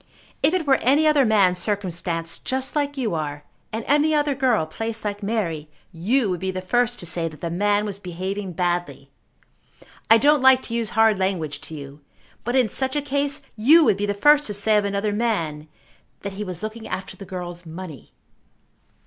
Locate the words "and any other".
3.71-4.33